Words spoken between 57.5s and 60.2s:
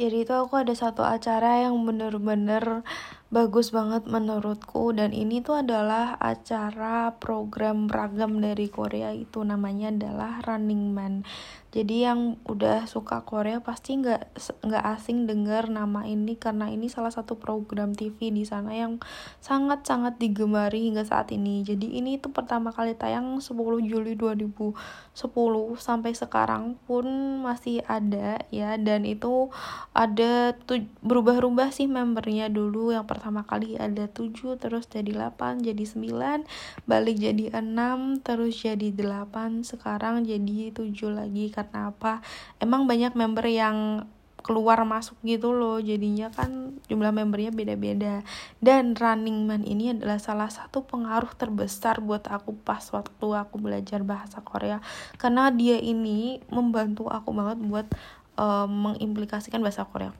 buat uh, mengimplikasikan bahasa Korea aku